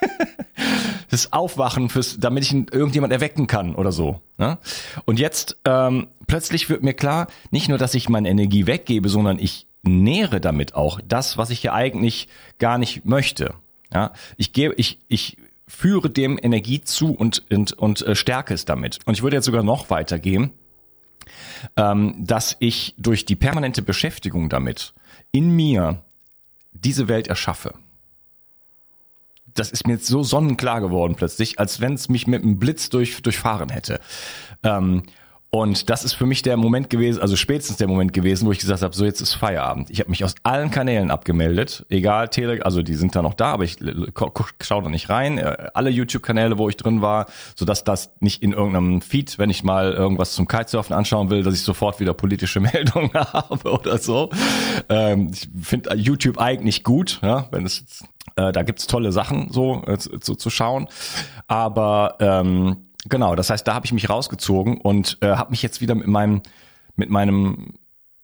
[1.10, 4.20] das Aufwachen, fürs, damit ich irgendjemand erwecken kann oder so.
[4.38, 4.58] Ja?
[5.04, 9.38] Und jetzt ähm, plötzlich wird mir klar, nicht nur, dass ich meine Energie weggebe, sondern
[9.38, 13.54] ich nähere damit auch das, was ich ja eigentlich gar nicht möchte.
[13.92, 18.64] Ja, ich gebe, ich, ich führe dem Energie zu und, und, und äh, stärke es
[18.64, 18.98] damit.
[19.04, 20.50] Und ich würde jetzt sogar noch weitergehen,
[21.76, 24.94] ähm, dass ich durch die permanente Beschäftigung damit
[25.30, 26.02] in mir
[26.72, 27.74] diese Welt erschaffe.
[29.54, 32.90] Das ist mir jetzt so sonnenklar geworden plötzlich, als wenn es mich mit einem Blitz
[32.90, 34.00] durch, durchfahren hätte.
[34.62, 35.02] Ähm,
[35.50, 38.58] und das ist für mich der Moment gewesen, also spätestens der Moment gewesen, wo ich
[38.58, 39.88] gesagt habe, so jetzt ist Feierabend.
[39.88, 43.52] Ich habe mich aus allen Kanälen abgemeldet, egal Tele, also die sind da noch da,
[43.52, 43.78] aber ich
[44.60, 45.38] schaue da nicht rein.
[45.38, 49.48] Äh, alle YouTube-Kanäle, wo ich drin war, so dass das nicht in irgendeinem Feed, wenn
[49.48, 53.96] ich mal irgendwas zum Kitesurfen anschauen will, dass ich sofort wieder politische Meldungen habe oder
[53.96, 54.28] so.
[54.90, 58.04] Ähm, ich finde YouTube eigentlich gut, ja, wenn es
[58.36, 60.88] äh, da gibt's tolle Sachen so äh, zu, zu schauen,
[61.46, 65.80] aber ähm, Genau, das heißt, da habe ich mich rausgezogen und äh, habe mich jetzt
[65.80, 66.42] wieder mit meinem
[66.96, 67.74] mit meinem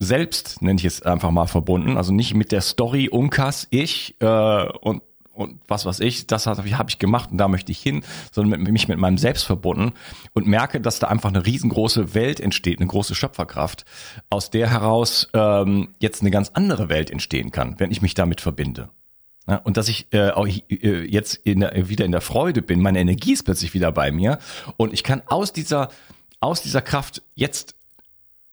[0.01, 4.69] selbst nenne ich es einfach mal verbunden, also nicht mit der Story Unkas ich äh,
[4.81, 5.03] und
[5.35, 8.05] und was weiß ich, das habe ich, hab ich gemacht und da möchte ich hin,
[8.31, 9.93] sondern mit, mich mit meinem Selbst verbunden
[10.33, 13.85] und merke, dass da einfach eine riesengroße Welt entsteht, eine große Schöpferkraft,
[14.31, 18.41] aus der heraus ähm, jetzt eine ganz andere Welt entstehen kann, wenn ich mich damit
[18.41, 18.91] verbinde.
[19.47, 22.81] Ja, und dass ich äh, auch äh, jetzt in der, wieder in der Freude bin,
[22.81, 24.39] meine Energie ist plötzlich wieder bei mir
[24.77, 25.91] und ich kann aus dieser,
[26.41, 27.75] aus dieser Kraft jetzt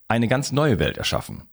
[0.08, 1.44] eine ganz neue Welt erschaffen.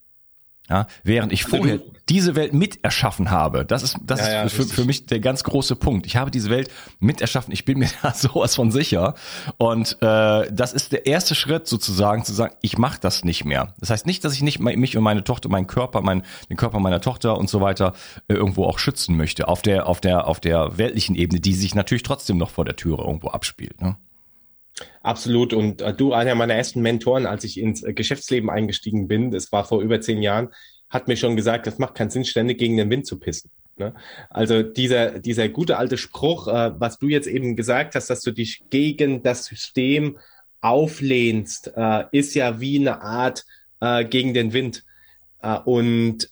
[0.70, 1.80] Ja, während ich vorher
[2.10, 5.20] diese Welt mit erschaffen habe, das ist, das ja, ja, ist für, für, mich der
[5.20, 6.06] ganz große Punkt.
[6.06, 7.52] Ich habe diese Welt mit erschaffen.
[7.52, 9.16] Ich bin mir da sowas von sicher.
[9.58, 13.74] Und äh, das ist der erste Schritt sozusagen, zu sagen, ich mache das nicht mehr.
[13.80, 16.80] Das heißt nicht, dass ich nicht mich und meine Tochter, meinen Körper, mein, den Körper
[16.80, 17.94] meiner Tochter und so weiter
[18.28, 19.48] äh, irgendwo auch schützen möchte.
[19.48, 22.76] Auf der, auf der, auf der weltlichen Ebene, die sich natürlich trotzdem noch vor der
[22.76, 23.82] Türe irgendwo abspielt.
[23.82, 23.98] Ne?
[25.02, 25.54] Absolut.
[25.54, 29.52] Und äh, du, einer meiner ersten Mentoren, als ich ins äh, Geschäftsleben eingestiegen bin, das
[29.52, 30.50] war vor über zehn Jahren,
[30.90, 33.52] hat mir schon gesagt, das macht keinen Sinn, ständig gegen den Wind zu pissen.
[33.78, 33.94] Ne?
[34.30, 38.32] Also dieser, dieser gute alte Spruch, äh, was du jetzt eben gesagt hast, dass du
[38.32, 40.18] dich gegen das System
[40.62, 43.46] auflehnst, äh, ist ja wie eine Art
[43.80, 44.84] äh, gegen den Wind.
[45.42, 46.30] Äh, und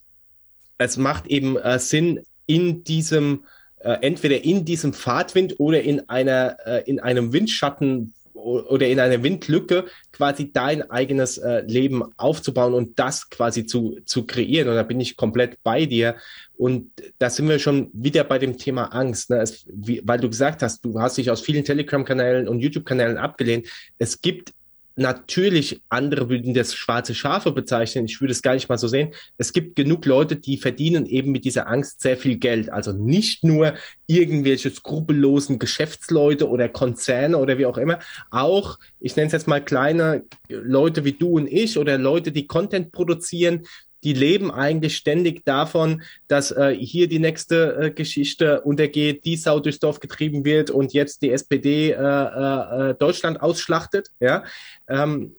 [0.78, 3.46] es macht eben Sinn, in diesem,
[3.80, 8.14] entweder in diesem Fahrtwind oder in einer, in einem Windschatten
[8.48, 14.26] oder in einer Windlücke quasi dein eigenes äh, Leben aufzubauen und das quasi zu, zu
[14.26, 14.70] kreieren.
[14.70, 16.16] Und da bin ich komplett bei dir.
[16.56, 19.42] Und da sind wir schon wieder bei dem Thema Angst, ne?
[19.42, 23.68] es, wie, weil du gesagt hast, du hast dich aus vielen Telegram-Kanälen und YouTube-Kanälen abgelehnt.
[24.00, 24.54] Es gibt
[24.98, 28.06] natürlich andere würden das schwarze Schafe bezeichnen.
[28.06, 29.14] Ich würde es gar nicht mal so sehen.
[29.38, 32.72] Es gibt genug Leute, die verdienen eben mit dieser Angst sehr viel Geld.
[32.72, 33.76] Also nicht nur
[34.08, 38.00] irgendwelche skrupellosen Geschäftsleute oder Konzerne oder wie auch immer.
[38.32, 42.48] Auch, ich nenne es jetzt mal kleine Leute wie du und ich oder Leute, die
[42.48, 43.68] Content produzieren,
[44.04, 49.60] die leben eigentlich ständig davon, dass äh, hier die nächste äh, Geschichte untergeht, die Sau
[49.60, 54.10] durchs Dorf getrieben wird und jetzt die SPD äh, äh, äh, Deutschland ausschlachtet.
[54.20, 54.44] Ja,
[54.88, 55.36] ähm,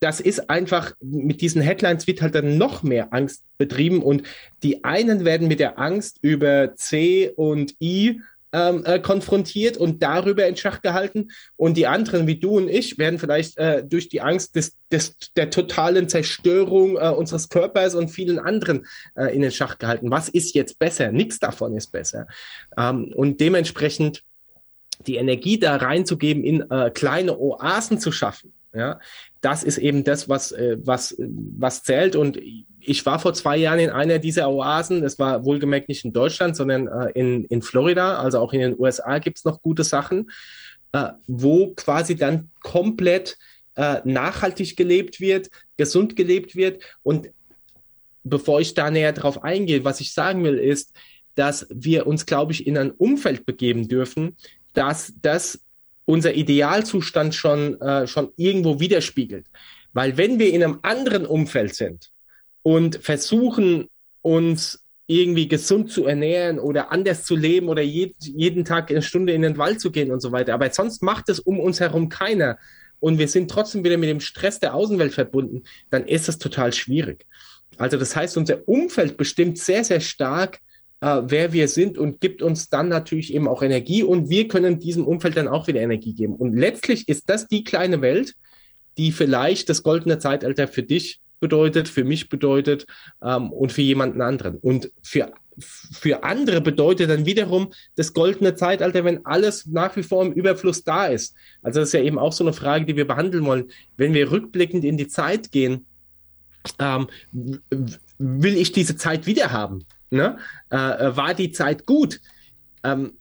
[0.00, 4.22] das ist einfach, mit diesen Headlines wird halt dann noch mehr Angst betrieben und
[4.62, 8.20] die einen werden mit der Angst über C und I
[8.52, 11.30] ähm, äh, konfrontiert und darüber in Schach gehalten.
[11.56, 15.16] Und die anderen, wie du und ich, werden vielleicht äh, durch die Angst des, des,
[15.36, 20.10] der totalen Zerstörung äh, unseres Körpers und vielen anderen äh, in den Schach gehalten.
[20.10, 21.12] Was ist jetzt besser?
[21.12, 22.26] Nichts davon ist besser.
[22.76, 24.22] Ähm, und dementsprechend
[25.06, 28.52] die Energie da reinzugeben, in äh, kleine Oasen zu schaffen.
[28.74, 29.00] Ja,
[29.40, 32.16] das ist eben das, was, äh, was, was zählt.
[32.16, 32.38] Und
[32.88, 35.02] ich war vor zwei Jahren in einer dieser Oasen.
[35.02, 38.18] Das war wohlgemerkt nicht in Deutschland, sondern äh, in, in Florida.
[38.18, 40.30] Also auch in den USA gibt es noch gute Sachen,
[40.92, 43.36] äh, wo quasi dann komplett
[43.76, 46.82] äh, nachhaltig gelebt wird, gesund gelebt wird.
[47.02, 47.28] Und
[48.24, 50.94] bevor ich da näher drauf eingehe, was ich sagen will, ist,
[51.34, 54.36] dass wir uns, glaube ich, in ein Umfeld begeben dürfen,
[54.72, 55.60] dass das
[56.06, 59.46] unser Idealzustand schon, äh, schon irgendwo widerspiegelt.
[59.92, 62.10] Weil wenn wir in einem anderen Umfeld sind
[62.68, 63.88] und versuchen,
[64.20, 69.32] uns irgendwie gesund zu ernähren oder anders zu leben oder je, jeden Tag eine Stunde
[69.32, 72.10] in den Wald zu gehen und so weiter, aber sonst macht es um uns herum
[72.10, 72.58] keiner
[73.00, 76.74] und wir sind trotzdem wieder mit dem Stress der Außenwelt verbunden, dann ist das total
[76.74, 77.24] schwierig.
[77.78, 80.58] Also das heißt, unser Umfeld bestimmt sehr, sehr stark,
[81.00, 84.78] äh, wer wir sind und gibt uns dann natürlich eben auch Energie und wir können
[84.78, 86.36] diesem Umfeld dann auch wieder Energie geben.
[86.36, 88.34] Und letztlich ist das die kleine Welt,
[88.98, 92.86] die vielleicht das goldene Zeitalter für dich bedeutet, für mich bedeutet
[93.22, 94.56] ähm, und für jemanden anderen.
[94.56, 100.24] Und für, für andere bedeutet dann wiederum das goldene Zeitalter, wenn alles nach wie vor
[100.24, 101.34] im Überfluss da ist.
[101.62, 103.70] Also das ist ja eben auch so eine Frage, die wir behandeln wollen.
[103.96, 105.86] Wenn wir rückblickend in die Zeit gehen,
[106.78, 107.08] ähm,
[108.18, 109.84] will ich diese Zeit wieder haben?
[110.10, 110.38] Ne?
[110.70, 112.20] Äh, äh, war die Zeit gut?
[112.82, 113.12] Ähm,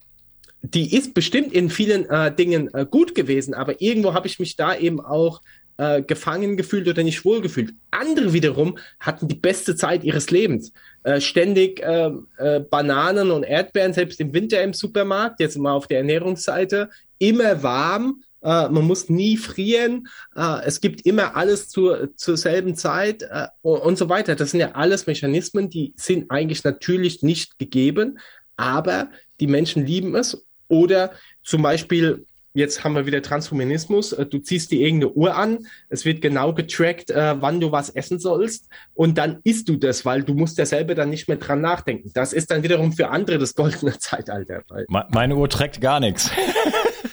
[0.62, 4.56] die ist bestimmt in vielen äh, Dingen äh, gut gewesen, aber irgendwo habe ich mich
[4.56, 5.42] da eben auch
[5.78, 7.74] äh, gefangen gefühlt oder nicht wohl gefühlt.
[7.92, 10.74] Andere wiederum hatten die beste Zeit ihres Lebens.
[11.04, 15.88] Äh, ständig äh, äh, Bananen und Erdbeeren, selbst im Winter im Supermarkt, jetzt mal auf
[15.88, 20.08] der Ernährungsseite, immer warm, Uh, man muss nie frieren.
[20.36, 23.28] Uh, es gibt immer alles zur, zur selben Zeit
[23.64, 24.36] uh, und so weiter.
[24.36, 28.20] Das sind ja alles Mechanismen, die sind eigentlich natürlich nicht gegeben,
[28.56, 29.10] aber
[29.40, 30.46] die Menschen lieben es.
[30.68, 31.14] Oder
[31.44, 32.27] zum Beispiel,
[32.58, 34.16] jetzt haben wir wieder Transhumanismus.
[34.30, 38.68] Du ziehst dir irgendeine Uhr an, es wird genau getrackt, wann du was essen sollst
[38.94, 42.12] und dann isst du das, weil du musst ja selber dann nicht mehr dran nachdenken.
[42.14, 44.64] Das ist dann wiederum für andere das goldene Zeitalter.
[44.88, 46.32] Meine Uhr trägt gar nichts.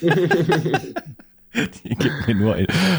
[1.84, 2.56] Die gibt mir nur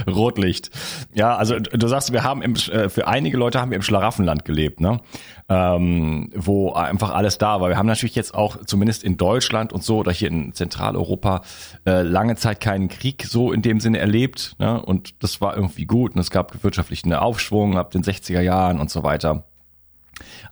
[0.08, 0.72] Rotlicht.
[1.13, 4.46] Ja, also du sagst, wir haben im, äh, für einige Leute haben wir im Schlaraffenland
[4.46, 5.02] gelebt, ne?
[5.48, 7.70] Ähm, wo einfach alles da war.
[7.70, 11.41] Wir haben natürlich jetzt auch zumindest in Deutschland und so oder hier in Zentraleuropa
[11.86, 14.82] äh, lange Zeit keinen Krieg so in dem Sinne erlebt, ne?
[14.82, 18.89] Und das war irgendwie gut und es gab wirtschaftlichen Aufschwung ab den 60er Jahren und
[18.89, 19.44] so weiter.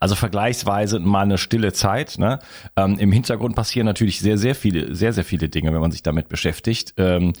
[0.00, 2.18] Also vergleichsweise mal eine stille Zeit.
[2.18, 2.38] Ne?
[2.76, 6.02] Ähm, Im Hintergrund passieren natürlich sehr, sehr viele, sehr, sehr viele Dinge, wenn man sich
[6.02, 6.94] damit beschäftigt.
[6.96, 7.32] Ähm,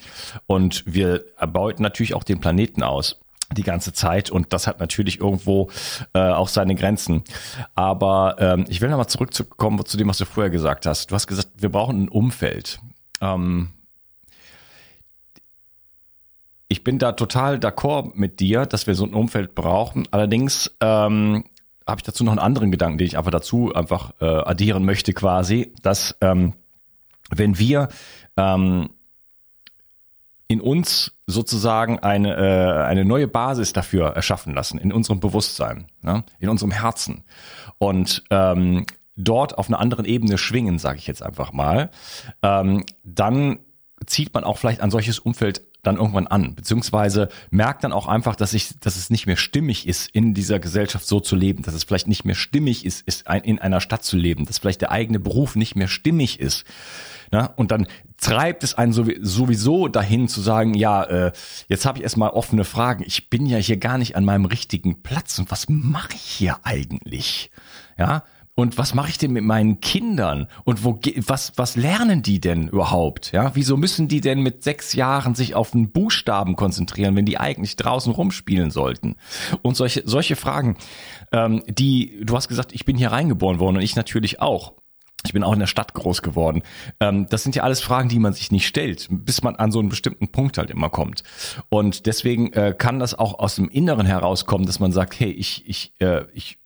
[0.46, 3.20] und wir erbeuten natürlich auch den Planeten aus
[3.52, 5.70] die ganze Zeit und das hat natürlich irgendwo
[6.14, 7.22] äh, auch seine Grenzen.
[7.74, 11.10] Aber ähm, ich will nochmal zurückzukommen zu dem, was du vorher gesagt hast.
[11.10, 12.80] Du hast gesagt, wir brauchen ein Umfeld.
[13.20, 13.70] Ähm,
[16.68, 20.08] ich bin da total d'accord mit dir, dass wir so ein Umfeld brauchen.
[20.10, 21.44] Allerdings ähm,
[21.86, 25.12] habe ich dazu noch einen anderen Gedanken, den ich einfach dazu einfach äh, addieren möchte
[25.12, 26.54] quasi, dass ähm,
[27.30, 27.88] wenn wir
[28.36, 28.90] ähm,
[30.48, 36.24] in uns sozusagen eine, äh, eine neue Basis dafür erschaffen lassen, in unserem Bewusstsein, ne?
[36.38, 37.24] in unserem Herzen
[37.78, 41.90] und ähm, dort auf einer anderen Ebene schwingen, sage ich jetzt einfach mal,
[42.42, 43.60] ähm, dann
[44.06, 48.36] zieht man auch vielleicht ein solches Umfeld dann irgendwann an, beziehungsweise merkt dann auch einfach,
[48.36, 51.74] dass ich, dass es nicht mehr stimmig ist, in dieser Gesellschaft so zu leben, dass
[51.74, 54.80] es vielleicht nicht mehr stimmig ist, ist ein, in einer Stadt zu leben, dass vielleicht
[54.80, 56.64] der eigene Beruf nicht mehr stimmig ist.
[57.32, 57.86] Ja, und dann
[58.20, 61.32] treibt es einen sowieso dahin zu sagen, ja, äh,
[61.68, 63.04] jetzt habe ich erstmal offene Fragen.
[63.06, 66.58] Ich bin ja hier gar nicht an meinem richtigen Platz und was mache ich hier
[66.62, 67.50] eigentlich?
[67.98, 68.24] Ja,
[68.56, 70.46] und was mache ich denn mit meinen Kindern?
[70.62, 73.32] Und wo was was lernen die denn überhaupt?
[73.32, 77.38] Ja, wieso müssen die denn mit sechs Jahren sich auf einen Buchstaben konzentrieren, wenn die
[77.38, 79.16] eigentlich draußen rumspielen sollten?
[79.62, 80.76] Und solche solche Fragen,
[81.32, 84.74] ähm, die du hast gesagt, ich bin hier reingeboren worden und ich natürlich auch.
[85.26, 86.62] Ich bin auch in der Stadt groß geworden.
[87.00, 89.80] Ähm, das sind ja alles Fragen, die man sich nicht stellt, bis man an so
[89.80, 91.24] einen bestimmten Punkt halt immer kommt.
[91.70, 95.66] Und deswegen äh, kann das auch aus dem Inneren herauskommen, dass man sagt, hey, ich,
[95.66, 96.58] ich, äh, ich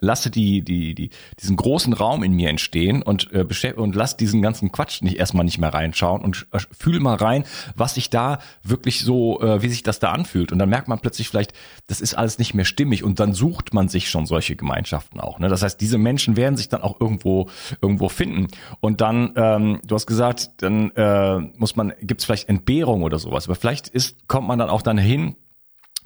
[0.00, 4.42] lasse die, die, die, diesen großen Raum in mir entstehen und, äh, und lass diesen
[4.42, 8.38] ganzen Quatsch nicht erstmal nicht mehr reinschauen und äh, fühl mal rein, was sich da
[8.62, 10.52] wirklich so, äh, wie sich das da anfühlt.
[10.52, 11.54] Und dann merkt man plötzlich vielleicht,
[11.86, 15.38] das ist alles nicht mehr stimmig und dann sucht man sich schon solche Gemeinschaften auch.
[15.38, 15.48] Ne?
[15.48, 17.48] Das heißt, diese Menschen werden sich dann auch irgendwo,
[17.80, 18.48] irgendwo finden.
[18.80, 23.18] Und dann, ähm, du hast gesagt, dann äh, muss man, gibt es vielleicht Entbehrung oder
[23.18, 25.36] sowas, aber vielleicht ist, kommt man dann auch dann hin,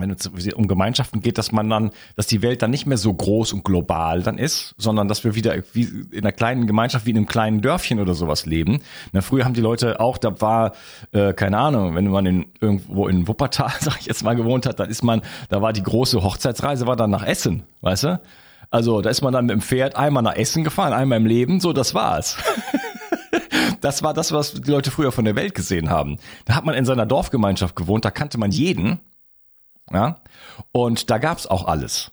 [0.01, 3.13] wenn es um Gemeinschaften geht, dass man dann, dass die Welt dann nicht mehr so
[3.13, 7.11] groß und global dann ist, sondern dass wir wieder wie in einer kleinen Gemeinschaft wie
[7.11, 8.81] in einem kleinen Dörfchen oder sowas leben.
[9.13, 10.73] Na, früher haben die Leute auch, da war,
[11.13, 14.81] äh, keine Ahnung, wenn man in, irgendwo in Wuppertal, sag ich jetzt mal, gewohnt hat,
[14.81, 18.21] dann ist man, da war die große Hochzeitsreise, war dann nach Essen, weißt du?
[18.71, 21.61] Also da ist man dann mit dem Pferd einmal nach Essen gefahren, einmal im Leben,
[21.61, 22.37] so das war's.
[23.81, 26.19] das war das, was die Leute früher von der Welt gesehen haben.
[26.45, 29.01] Da hat man in seiner Dorfgemeinschaft gewohnt, da kannte man jeden
[29.93, 30.21] ja?
[30.73, 32.11] Und da gab's auch alles.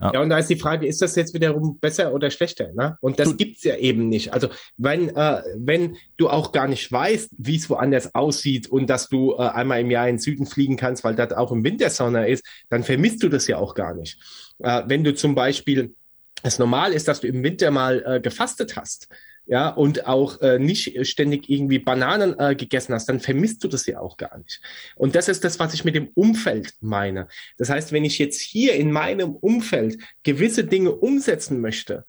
[0.00, 0.12] Ja.
[0.12, 2.72] ja, und da ist die Frage, ist das jetzt wiederum besser oder schlechter?
[2.74, 2.98] Ne?
[3.00, 4.32] Und das du, gibt's ja eben nicht.
[4.32, 9.08] Also wenn, äh, wenn du auch gar nicht weißt, wie es woanders aussieht und dass
[9.08, 11.90] du äh, einmal im Jahr in den Süden fliegen kannst, weil das auch im Winter
[11.90, 14.18] Sonne ist, dann vermisst du das ja auch gar nicht.
[14.58, 15.94] Äh, wenn du zum Beispiel
[16.42, 19.08] es normal ist, dass du im Winter mal äh, gefastet hast,
[19.46, 23.86] ja, und auch äh, nicht ständig irgendwie Bananen äh, gegessen hast, dann vermisst du das
[23.86, 24.60] ja auch gar nicht.
[24.96, 27.28] Und das ist das, was ich mit dem Umfeld meine.
[27.58, 32.04] Das heißt, wenn ich jetzt hier in meinem Umfeld gewisse Dinge umsetzen möchte,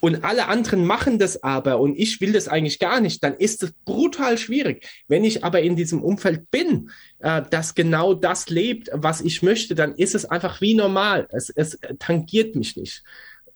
[0.00, 3.62] und alle anderen machen das aber und ich will das eigentlich gar nicht, dann ist
[3.62, 4.86] es brutal schwierig.
[5.08, 9.74] Wenn ich aber in diesem Umfeld bin, äh, das genau das lebt, was ich möchte,
[9.74, 11.26] dann ist es einfach wie normal.
[11.30, 13.02] Es, es tangiert mich nicht.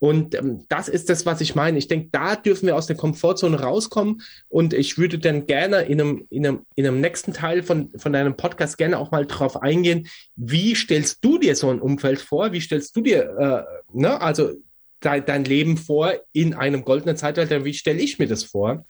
[0.01, 1.79] Und ähm, das ist das, was ich meine.
[1.79, 4.23] Ich denke, da dürfen wir aus der Komfortzone rauskommen.
[4.49, 8.13] Und ich würde dann gerne in einem, in einem, in einem nächsten Teil von, von
[8.15, 10.09] deinem Podcast gerne auch mal drauf eingehen.
[10.37, 12.53] Wie stellst du dir so ein Umfeld vor?
[12.53, 14.53] Wie stellst du dir, äh, ne, also
[15.01, 17.67] dein, dein Leben vor in einem goldenen Zeitalter?
[17.67, 18.87] Wie stelle ich mir das vor?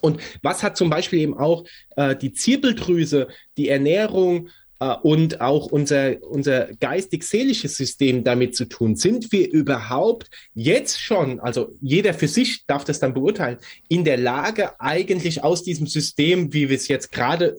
[0.00, 1.64] Und was hat zum Beispiel eben auch
[1.96, 8.94] äh, die Zirbeldrüse, die Ernährung, äh, und auch unser, unser geistig-seelisches System damit zu tun.
[8.94, 14.16] Sind wir überhaupt jetzt schon, also jeder für sich darf das dann beurteilen, in der
[14.16, 17.56] Lage eigentlich aus diesem System, wie wir es jetzt gerade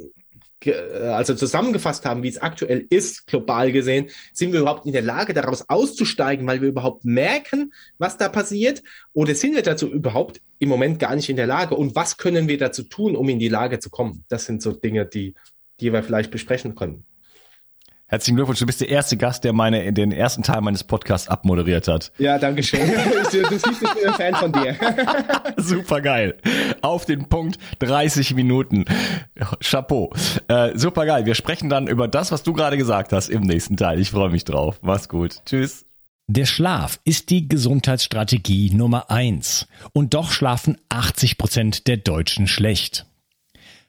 [0.66, 5.02] äh, also zusammengefasst haben, wie es aktuell ist, global gesehen, sind wir überhaupt in der
[5.02, 8.84] Lage, daraus auszusteigen, weil wir überhaupt merken, was da passiert?
[9.14, 11.76] Oder sind wir dazu überhaupt im Moment gar nicht in der Lage?
[11.76, 14.24] Und was können wir dazu tun, um in die Lage zu kommen?
[14.30, 15.34] Das sind so Dinge, die,
[15.80, 17.06] die wir vielleicht besprechen können.
[18.12, 21.88] Herzlichen Glückwunsch, du bist der erste Gast, der meine, den ersten Teil meines Podcasts abmoderiert
[21.88, 22.12] hat.
[22.18, 22.82] Ja, danke schön.
[22.90, 24.76] du siehst, ich bin ein Fan von dir.
[25.58, 26.36] super geil.
[26.82, 28.86] Auf den Punkt 30 Minuten.
[29.60, 30.12] Chapeau.
[30.48, 31.28] Äh, super geil.
[31.28, 34.00] Wir sprechen dann über das, was du gerade gesagt hast im nächsten Teil.
[34.00, 34.80] Ich freue mich drauf.
[34.82, 35.42] Mach's gut.
[35.46, 35.86] Tschüss.
[36.26, 39.68] Der Schlaf ist die Gesundheitsstrategie Nummer eins.
[39.94, 43.06] Und doch schlafen 80 Prozent der Deutschen schlecht.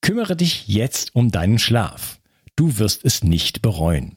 [0.00, 2.20] Kümmere dich jetzt um deinen Schlaf.
[2.54, 4.16] Du wirst es nicht bereuen.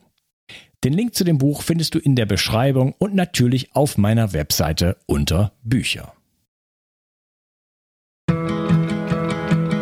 [0.82, 4.96] Den Link zu dem Buch findest du in der Beschreibung und natürlich auf meiner Webseite
[5.06, 6.14] unter Bücher.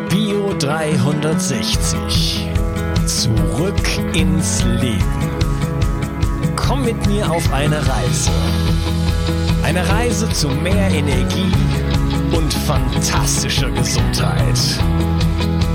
[0.08, 2.48] Bio 360.
[3.06, 5.04] Zurück ins Leben.
[6.56, 8.32] Komm mit mir auf eine Reise.
[9.62, 11.52] Eine Reise zu mehr Energie
[12.36, 14.58] und fantastischer Gesundheit.